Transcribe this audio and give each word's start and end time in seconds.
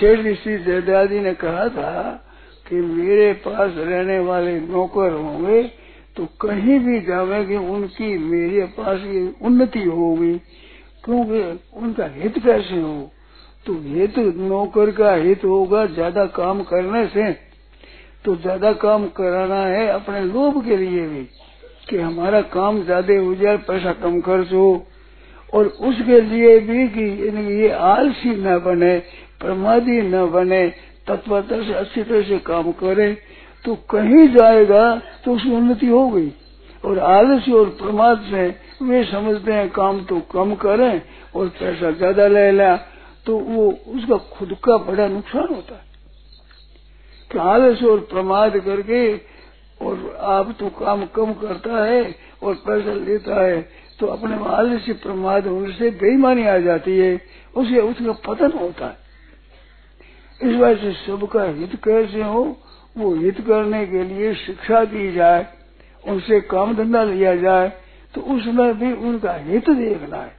शेर 0.00 0.20
ऋषि 0.22 0.56
जयदादी 0.58 1.20
ने 1.20 1.32
कहा 1.34 1.68
था 1.68 1.92
कि 2.66 2.76
मेरे 2.76 3.32
पास 3.44 3.72
रहने 3.76 4.18
वाले 4.20 4.58
नौकर 4.60 5.12
होंगे 5.12 5.62
तो 6.16 6.26
कहीं 6.40 6.78
भी 6.80 7.00
जावेंगे 7.00 7.56
उनकी 7.56 8.16
मेरे 8.20 8.64
पास 8.76 9.00
की 9.00 9.26
उन्नति 9.46 9.82
होगी। 9.84 10.32
क्योंकि 11.04 11.40
उनका 11.78 12.06
हित 12.14 12.38
कैसे 12.38 12.80
हो? 12.80 13.10
तो 13.66 13.72
हित 13.84 14.18
नौकर 14.18 14.90
का 14.90 15.12
हित 15.14 15.44
होगा 15.44 15.84
ज़्यादा 15.88 16.24
काम 16.34 16.62
करने 16.62 17.06
से। 17.06 17.30
तो 18.24 18.34
ज़्यादा 18.36 18.72
काम 18.82 19.06
कराना 19.16 19.60
है 19.66 19.86
अपने 19.88 20.20
लोभ 20.22 20.64
के 20.64 20.76
लिए 20.76 21.06
भी 21.08 21.22
कि 21.88 21.96
हमारा 21.98 22.40
काम 22.50 22.82
ज़्यादा 22.84 23.18
हो 23.18 23.34
जाए, 23.34 23.56
पैसा 23.58 23.92
कम 23.94 24.20
खर्च 24.20 24.52
हो। 24.52 24.86
और 25.52 25.66
उसके 25.66 26.20
लिए 26.22 26.58
भी 26.60 26.86
कि 26.88 27.04
ये 27.54 27.70
आलसी 27.70 28.34
न 28.38 28.58
बने 28.58 28.96
प्रमादी 29.40 30.00
न 30.02 30.26
बने, 30.30 30.66
तत्वता 31.06 31.62
से 31.64 31.74
अच्छी 31.74 32.02
तरह 32.02 32.22
से 32.22 32.38
काम 32.44 32.70
करे 32.74 33.12
तो 33.64 33.74
कहीं 33.90 34.26
जाएगा 34.28 34.84
तो 35.24 35.34
उसकी 35.34 35.50
उन्नति 35.50 35.86
हो 35.86 36.08
गई। 36.08 36.32
और 36.84 36.98
आलस्य 36.98 37.52
और 37.52 37.68
प्रमाद 37.78 38.20
से 38.30 38.46
वे 38.82 39.02
समझते 39.04 39.52
हैं 39.52 39.68
काम 39.70 40.04
तो 40.04 40.20
कम 40.32 40.54
करें 40.56 41.02
और 41.34 41.48
पैसा 41.50 41.90
ज़्यादा 41.92 42.26
ले 42.28 42.50
लिया 42.52 42.76
तो 43.26 43.38
वो 43.38 43.70
उसका 43.94 44.16
खुद 44.28 44.56
का 44.64 44.76
बड़ा 44.84 45.06
नुकसान 45.08 45.46
होता 45.46 45.74
है। 45.74 45.86
कि 47.30 47.38
आलस्य 47.38 47.86
और 47.86 48.00
प्रमाद 48.10 48.58
करके 48.58 49.02
और 49.80 50.16
आप 50.28 50.54
तो 50.60 50.68
काम 50.78 51.04
कम 51.16 51.32
करता 51.40 51.84
है 51.84 52.02
और 52.42 52.54
पैसा 52.66 52.94
लेता 52.96 53.42
है 53.42 53.60
तो 54.00 54.06
अपने 54.06 54.36
आलस्य 54.50 54.92
प्रमाद 55.02 55.46
होने 55.46 55.72
से 55.72 55.90
बेईमानी 55.92 56.46
आ 56.46 56.56
जाती 56.60 56.98
है, 56.98 57.20
उसे 57.56 57.80
उसका 57.80 58.12
पतन 58.26 58.58
होता 58.58 58.86
है। 58.86 59.06
इस 60.48 60.54
वजह 60.54 60.76
से 60.82 60.92
सबका 61.06 61.42
हित 61.44 61.74
कैसे 61.84 62.22
हो, 62.22 62.42
वो 62.96 63.14
हित 63.14 63.40
करने 63.40 63.84
के 63.86 64.04
लिए 64.04 64.34
शिक्षा 64.36 64.84
दी 64.84 65.12
जाए, 65.12 65.46
उनसे 66.04 66.40
काम 66.40 66.74
धंधा 66.76 67.02
लिया 67.04 67.34
जाए 67.36 67.68
तो 68.14 68.20
उसमें 68.34 68.78
भी 68.78 68.92
उनका 69.08 69.32
हित 69.32 69.70
देखना 69.70 70.16
है। 70.16 70.36